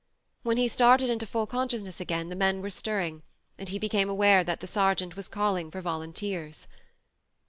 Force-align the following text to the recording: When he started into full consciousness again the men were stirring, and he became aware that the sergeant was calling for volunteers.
When 0.41 0.57
he 0.57 0.67
started 0.67 1.11
into 1.11 1.27
full 1.27 1.45
consciousness 1.45 1.99
again 1.99 2.29
the 2.29 2.35
men 2.35 2.63
were 2.63 2.71
stirring, 2.71 3.21
and 3.59 3.69
he 3.69 3.77
became 3.77 4.09
aware 4.09 4.43
that 4.43 4.59
the 4.59 4.65
sergeant 4.65 5.15
was 5.15 5.29
calling 5.29 5.69
for 5.69 5.79
volunteers. 5.79 6.65